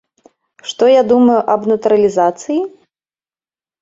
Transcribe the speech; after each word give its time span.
Што 0.69 0.83
я 0.91 1.03
думаю 1.11 1.37
аб 1.55 1.69
натуралізацыі? 1.73 2.59